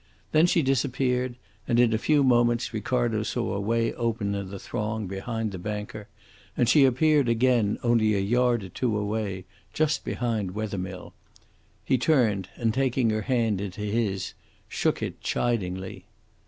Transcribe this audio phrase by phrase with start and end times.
[0.31, 1.35] Then she disappeared,
[1.67, 5.59] and in a few moments Ricardo saw a way open in the throng behind the
[5.59, 6.07] banker,
[6.57, 11.13] and she appeared again only a yard or two away, just behind Wethermill.
[11.85, 14.33] He turned, and taking her hand into his,
[14.67, 16.05] shook it chidingly.